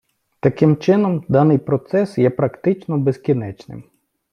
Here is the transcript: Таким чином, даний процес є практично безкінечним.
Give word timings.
Таким 0.39 0.77
чином, 0.77 1.25
даний 1.27 1.57
процес 1.57 2.17
є 2.17 2.29
практично 2.29 2.97
безкінечним. 2.97 3.83